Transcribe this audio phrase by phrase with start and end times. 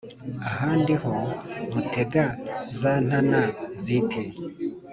[0.47, 1.11] ahanndi ho
[1.71, 2.25] mutega
[2.79, 3.41] zantana
[3.83, 4.21] zite